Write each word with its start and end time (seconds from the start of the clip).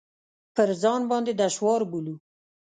پر 0.55 0.69
ځان 0.81 1.01
باندې 1.11 1.31
دشوار 1.41 1.81
بولو. 1.89 2.15